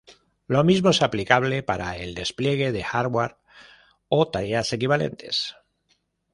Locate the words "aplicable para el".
1.03-2.15